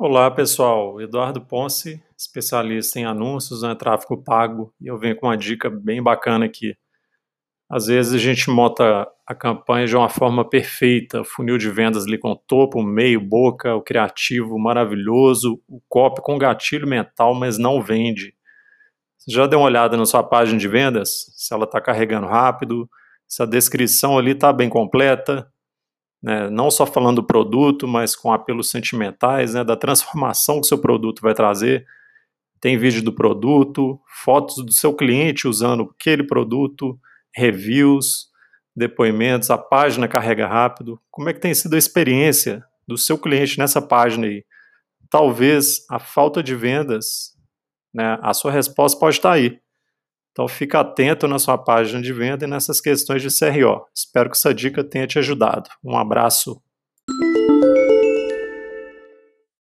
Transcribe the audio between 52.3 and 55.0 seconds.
e nessas questões de CRO. Espero que essa dica